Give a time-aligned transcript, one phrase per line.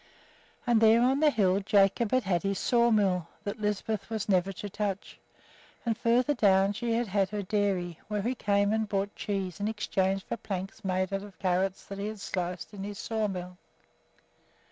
[0.65, 4.67] And there on the hill Jacob had had his sawmill, that Lisbeth was never to
[4.67, 5.19] touch;
[5.85, 9.67] and farther down she had had her dairy, where he came and bought cheese in
[9.67, 13.59] exchange for planks made out of carrots that he had sliced in his sawmill.